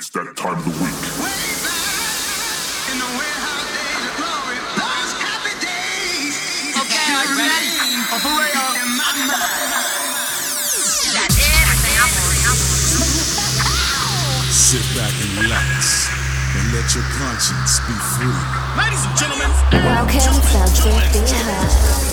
[0.00, 0.96] It's that time of the week.
[6.72, 7.68] Okay, are you ready?
[8.08, 8.24] Oh,
[14.48, 16.08] Sit back and relax
[16.56, 18.32] and let your conscience be free.
[18.80, 19.52] Ladies and gentlemen,
[19.84, 22.09] Welcome to 50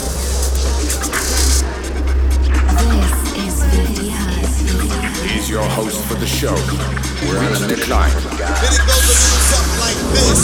[3.78, 6.56] He's your host for the show.
[7.28, 8.10] We're on a decline.
[8.10, 10.40] Then it goes a little something like this.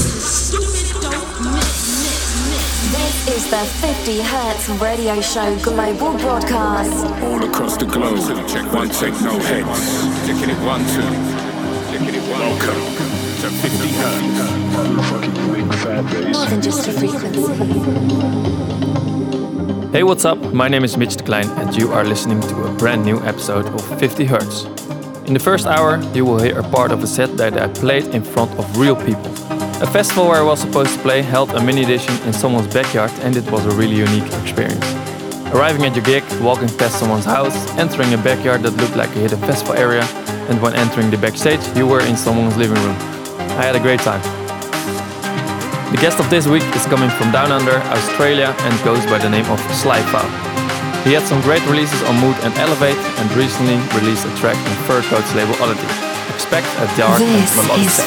[2.93, 7.05] This is the 50 Hertz radio show global broadcast.
[7.23, 8.20] All across the globe.
[8.48, 9.81] Check one, check no heads.
[10.27, 11.02] Checking it one, two.
[11.91, 12.40] Checking it one.
[12.40, 12.81] Welcome
[13.41, 14.38] to 50 Hertz.
[16.38, 17.41] More than just a frequency.
[19.93, 20.39] Hey, what's up?
[20.52, 23.99] My name is Mitch Klein, and you are listening to a brand new episode of
[23.99, 24.63] 50 Hertz.
[25.27, 28.05] In the first hour, you will hear a part of a set that I played
[28.05, 29.31] in front of real people.
[29.84, 33.12] A festival where I was supposed to play held a mini edition in someone's backyard,
[33.21, 34.84] and it was a really unique experience.
[35.53, 39.20] Arriving at your gig, walking past someone's house, entering a backyard that looked like a
[39.20, 40.05] hidden festival area,
[40.49, 42.98] and when entering the backstage, you were in someone's living room.
[43.59, 44.43] I had a great time.
[45.94, 49.30] The guest of this week is coming from down under, Australia, and goes by the
[49.30, 50.26] name of Slyfo.
[51.05, 54.74] He had some great releases on Mood and Elevate, and recently released a track on
[54.90, 55.86] Fur Coat's label Oddity.
[56.34, 58.02] Expect a dark This and melodic is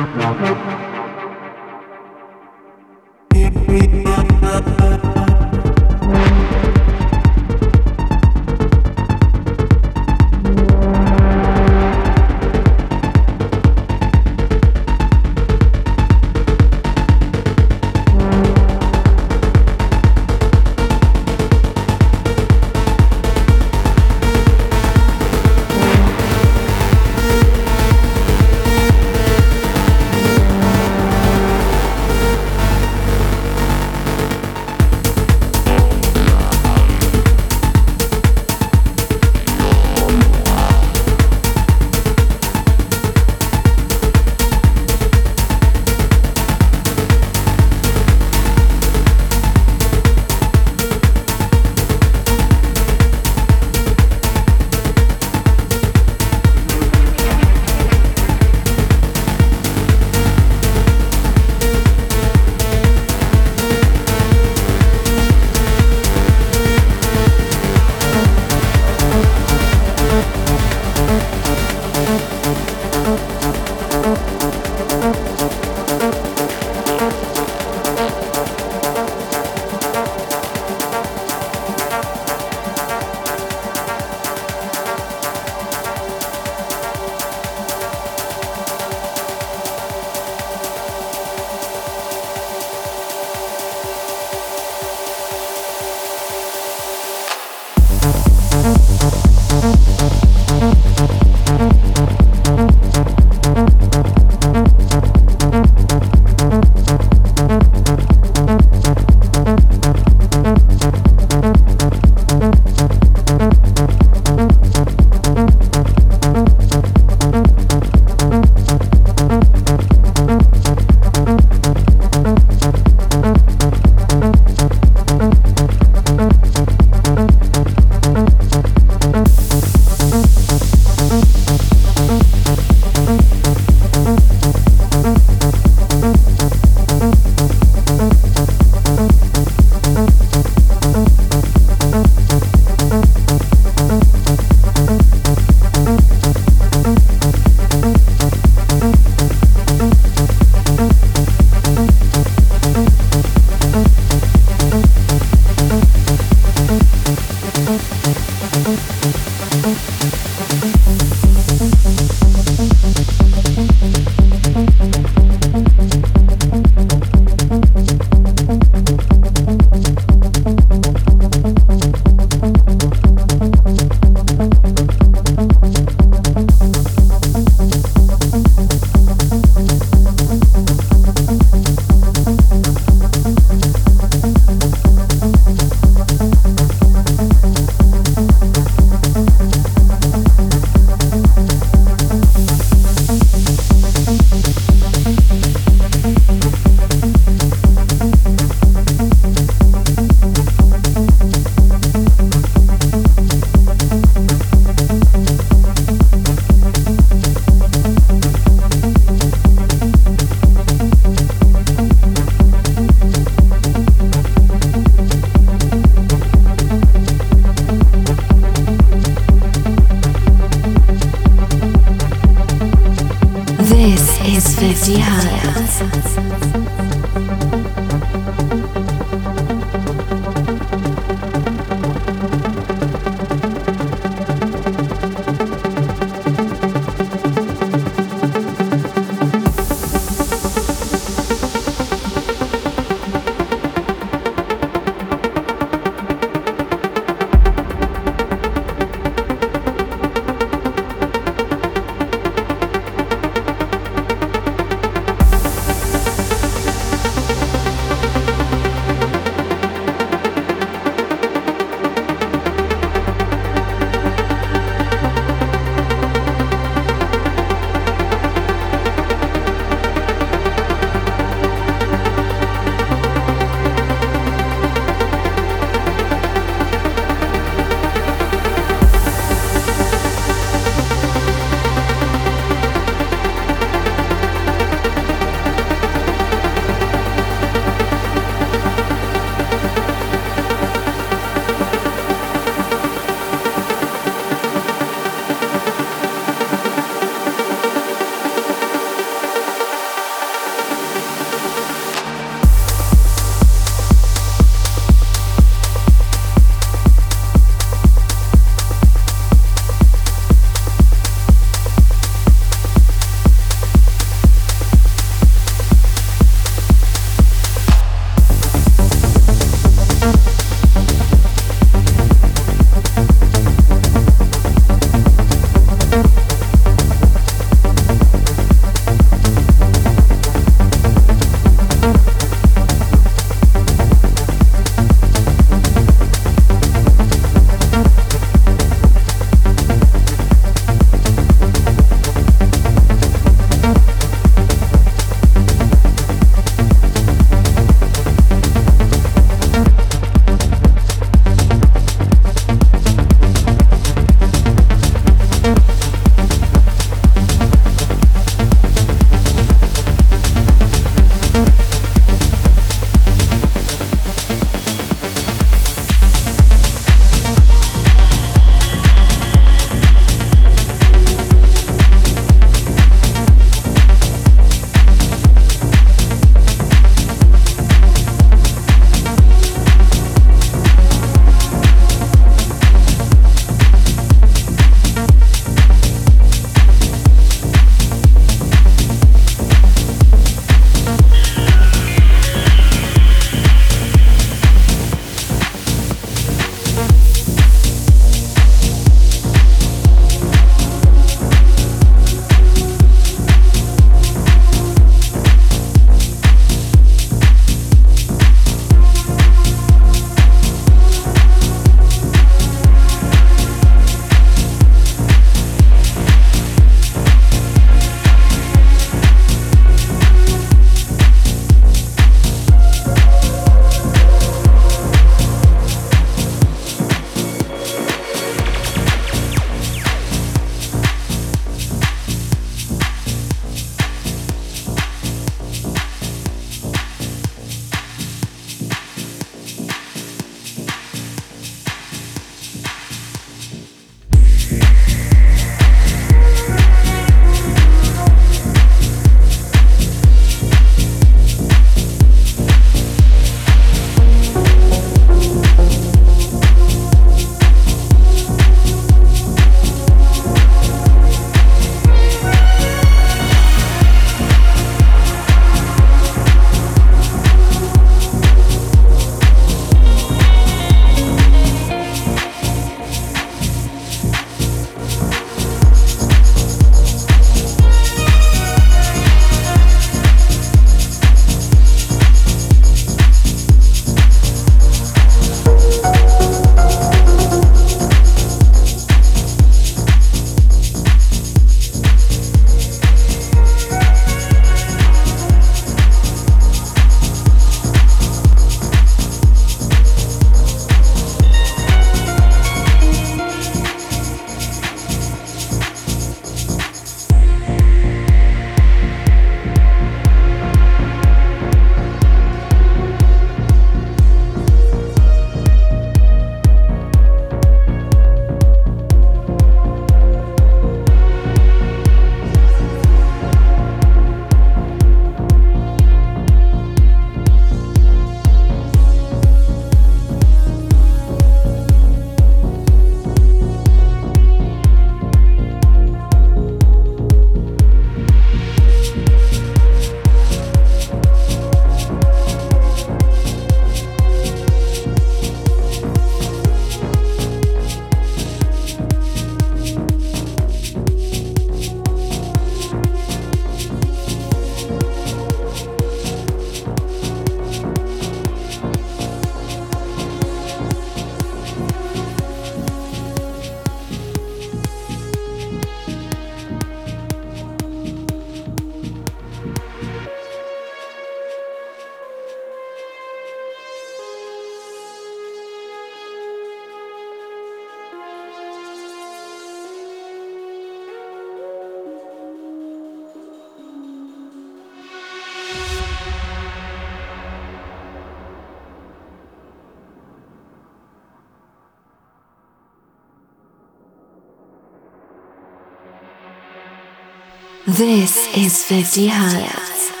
[597.67, 600.00] This is 50 Hertz.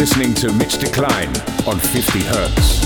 [0.00, 1.28] Listening to Mitch de Klein
[1.66, 2.79] on 50 Hertz.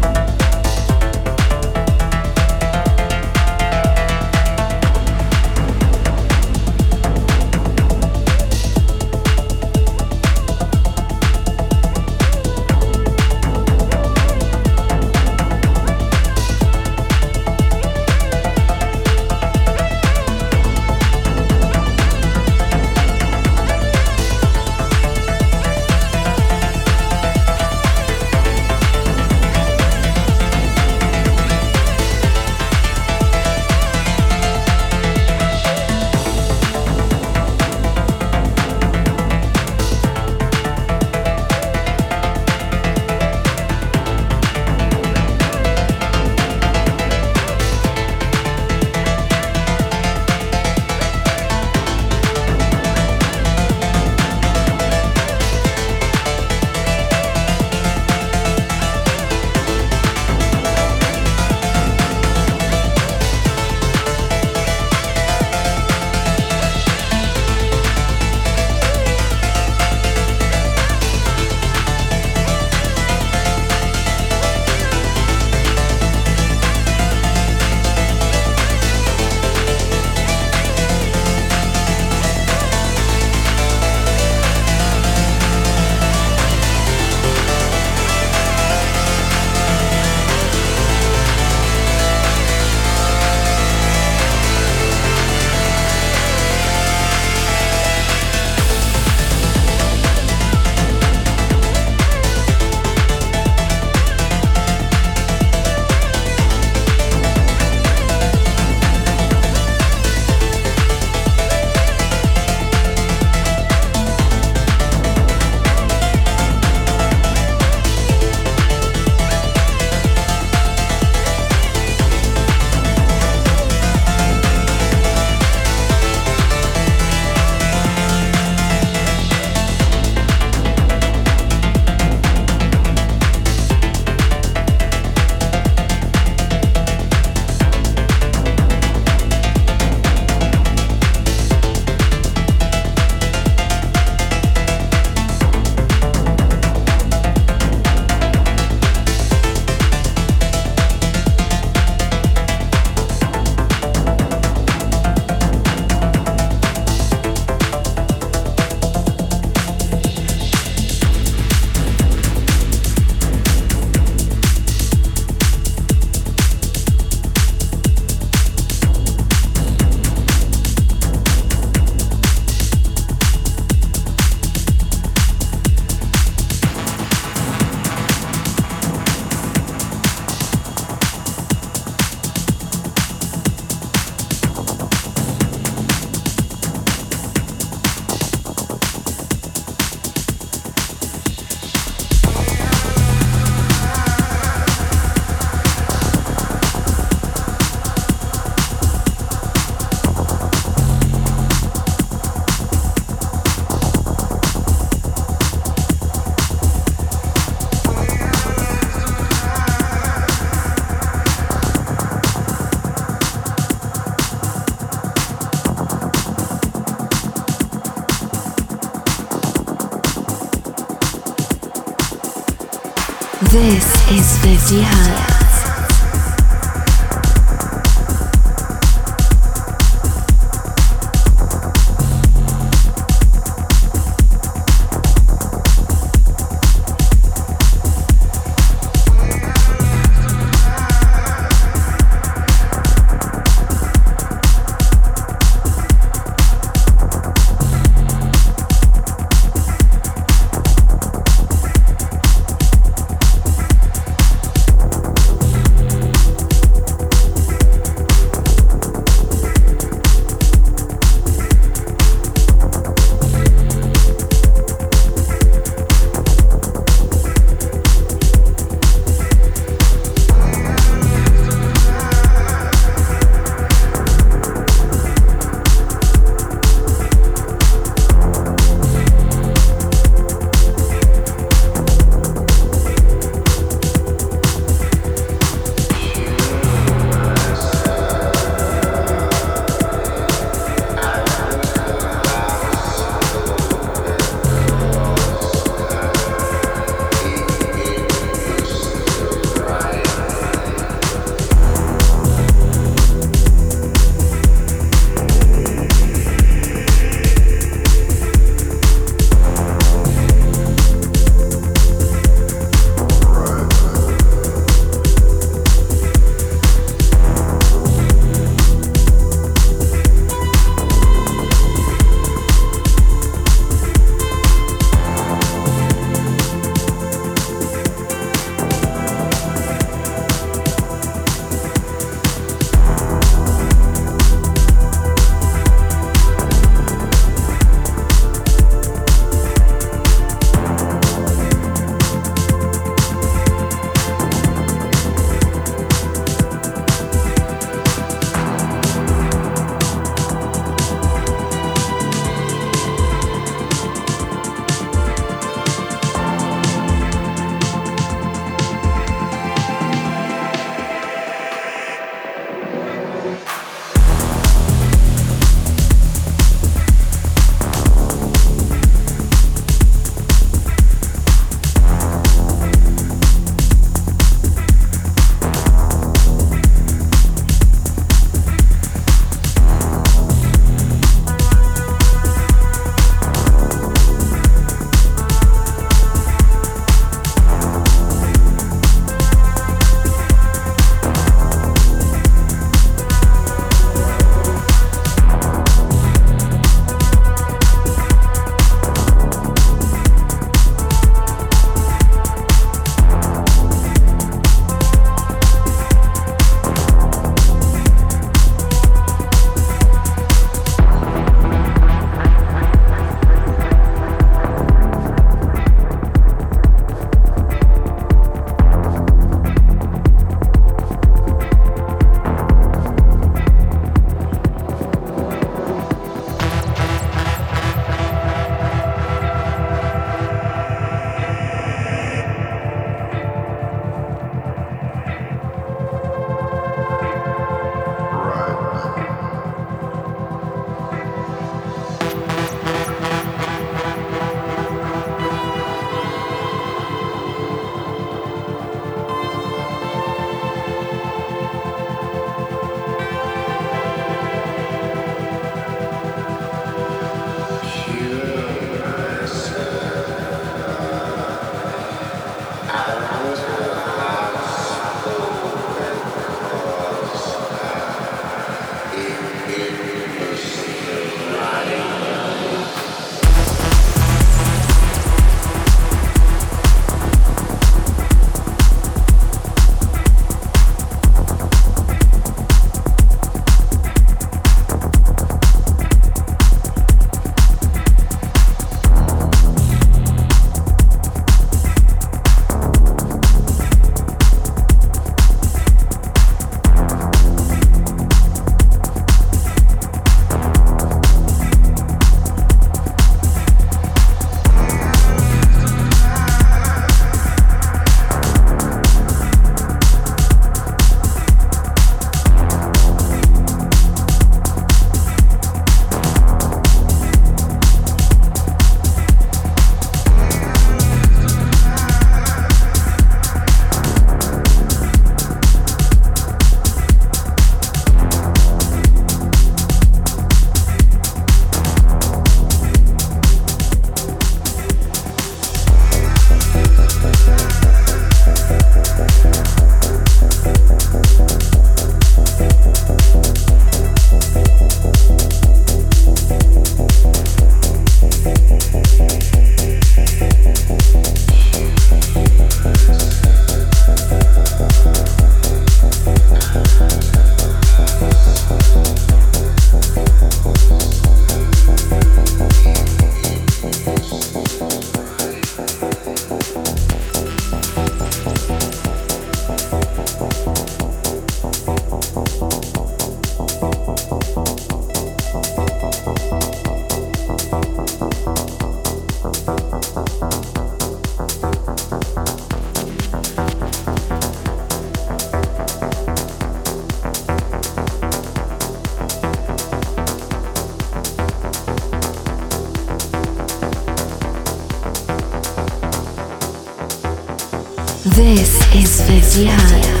[599.01, 600.00] sexy hot.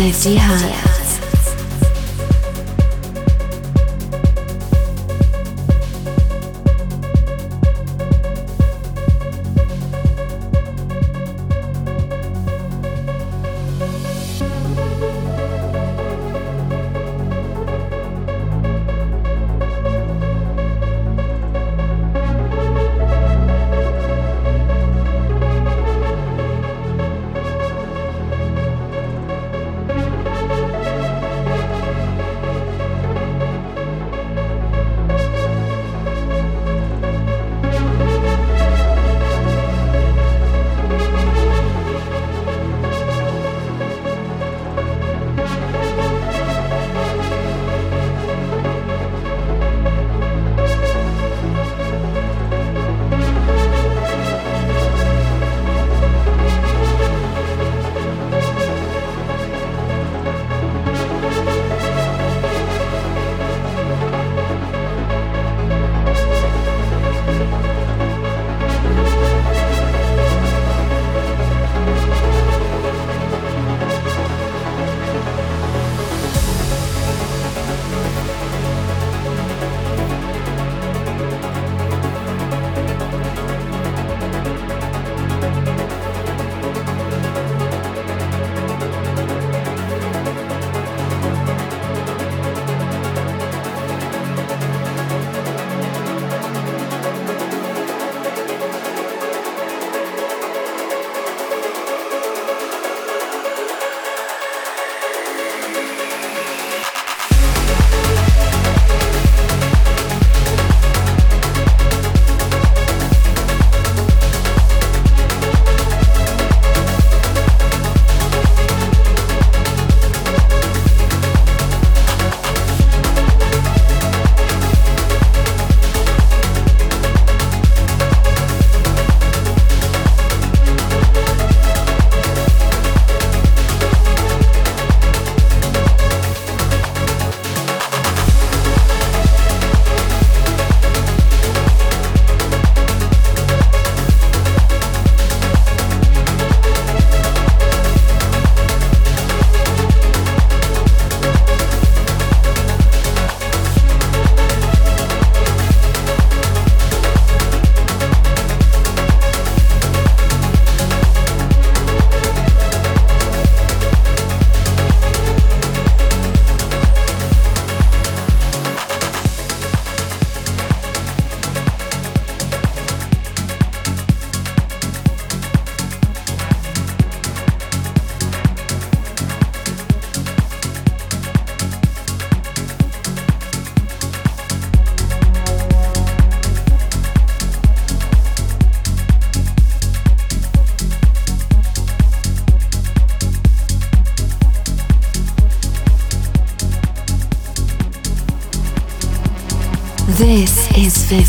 [0.00, 0.77] Is 50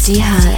[0.09, 0.48] is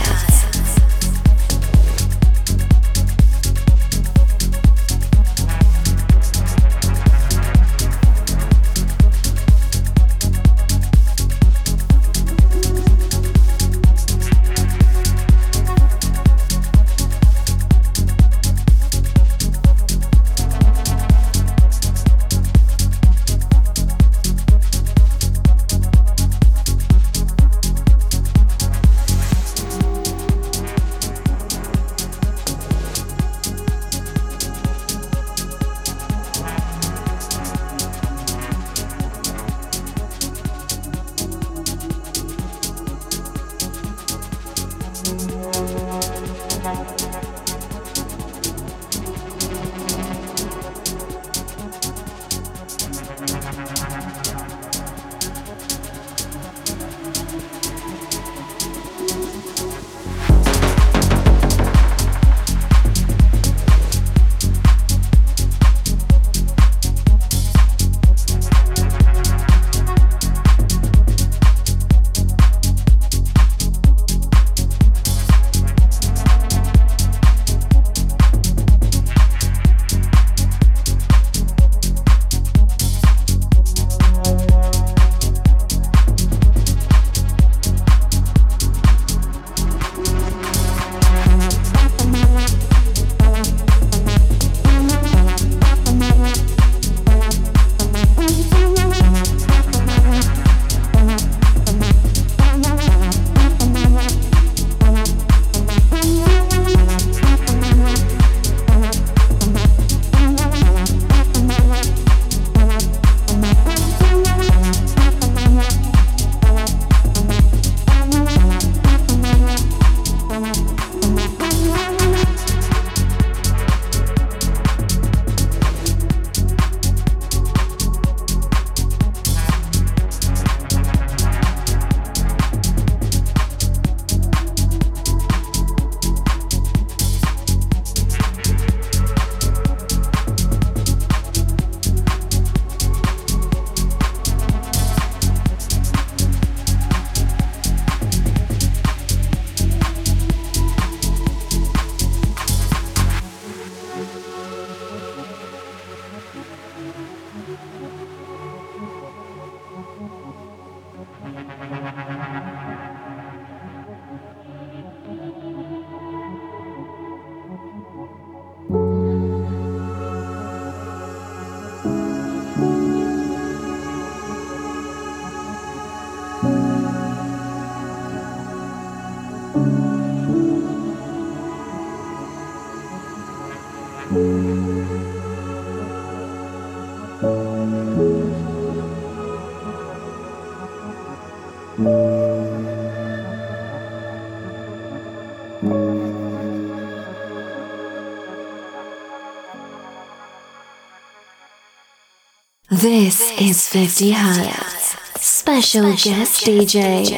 [202.82, 204.96] This is 50 Hertz.
[205.22, 207.14] Special guest DJ.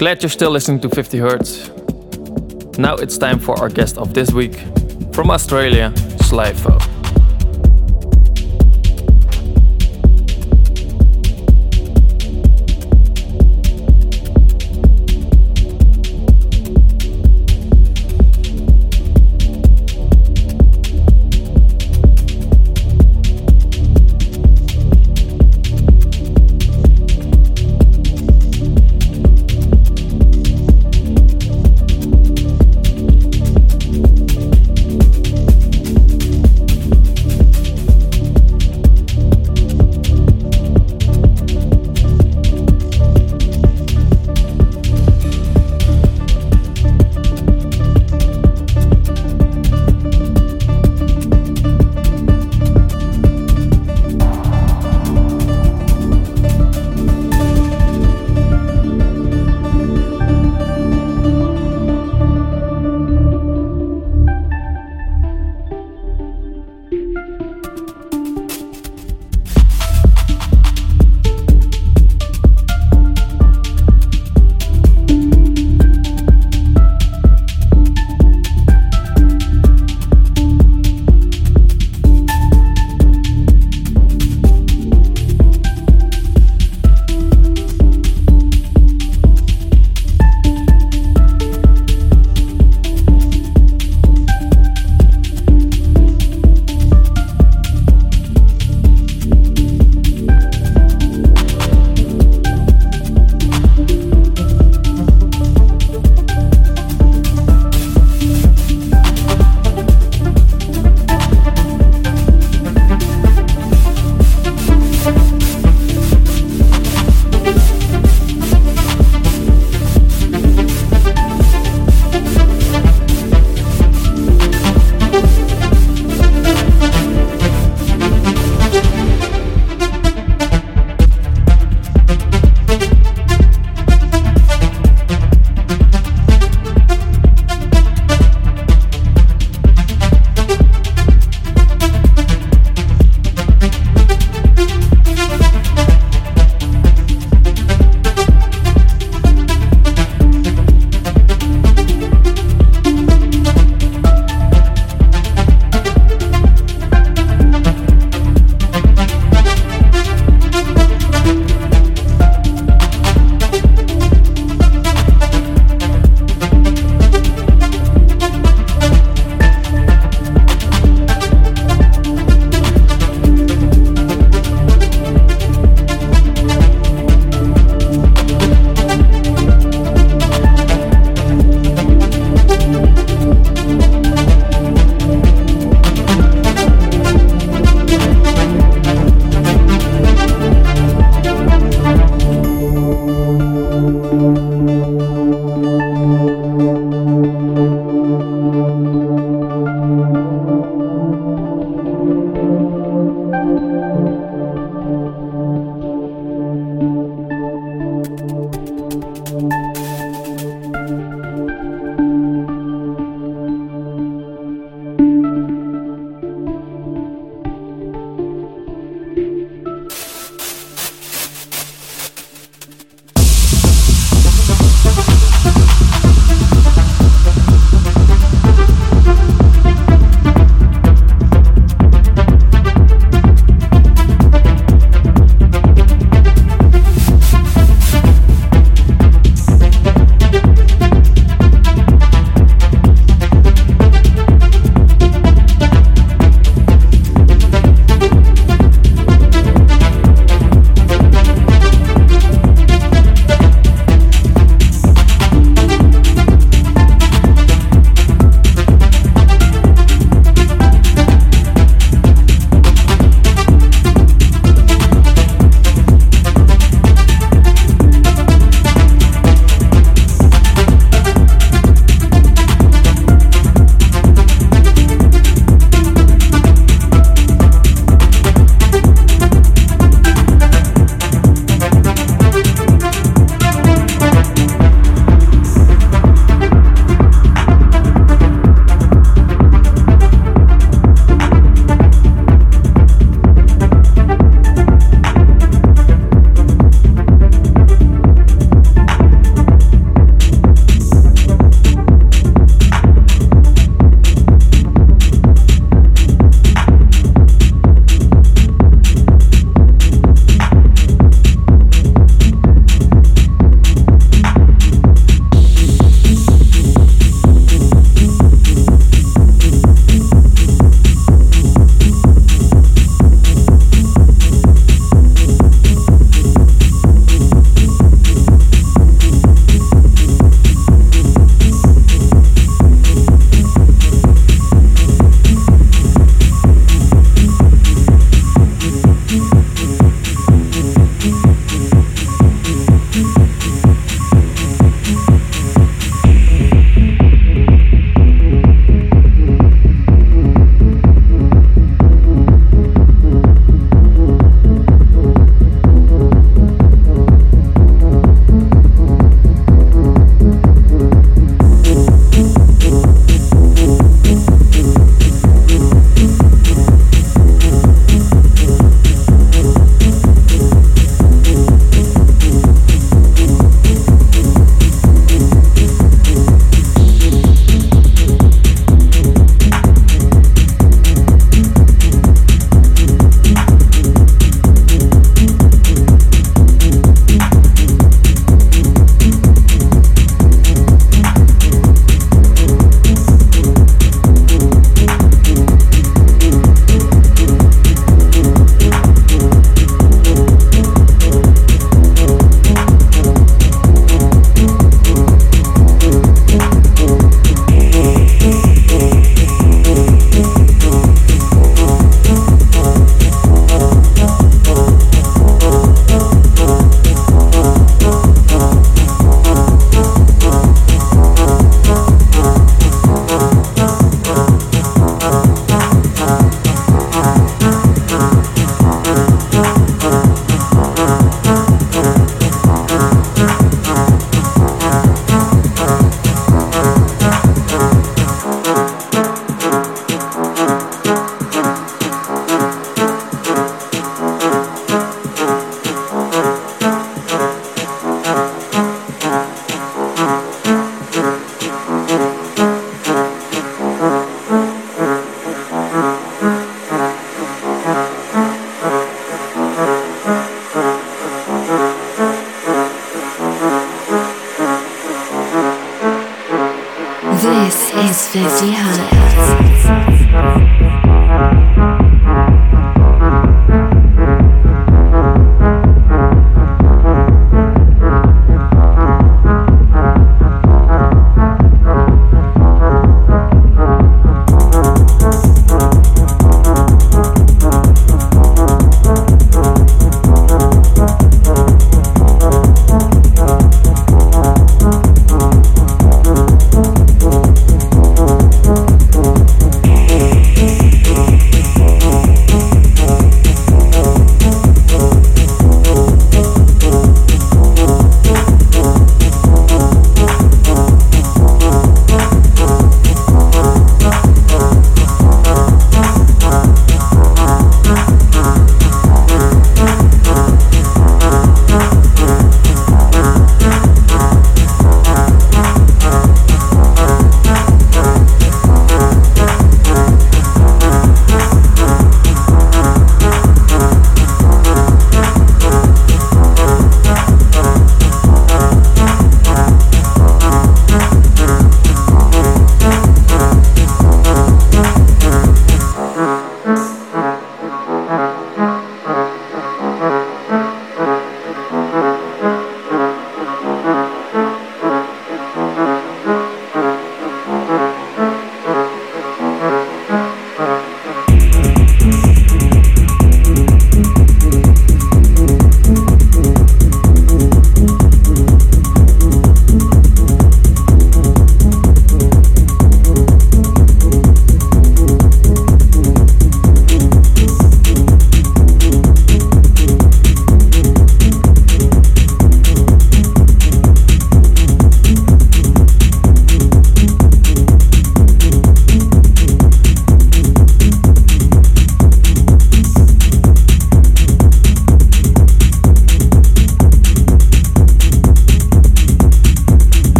[0.00, 1.68] Glad you're still listening to 50 Hertz.
[2.76, 4.56] Now it's time for our guest of this week.
[5.12, 5.92] From Australia,
[6.26, 6.95] Slyfo.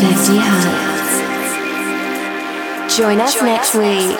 [0.00, 0.96] 50 Hertz.
[2.96, 4.17] Join us next week.